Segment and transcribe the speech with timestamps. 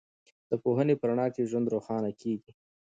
[0.49, 2.51] د پوهنې په رڼا کې ژوند روښانه کېږي.